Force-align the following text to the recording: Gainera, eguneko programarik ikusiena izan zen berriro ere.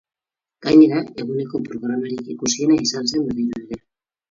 Gainera, 0.67 1.01
eguneko 1.25 1.61
programarik 1.67 2.33
ikusiena 2.37 2.81
izan 2.89 3.13
zen 3.15 3.31
berriro 3.31 3.63
ere. 3.71 3.83